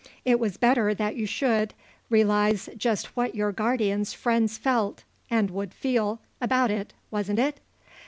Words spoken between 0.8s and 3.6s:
that you should, realize just what your